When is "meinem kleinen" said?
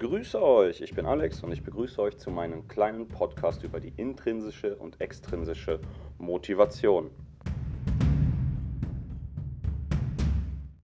2.30-3.10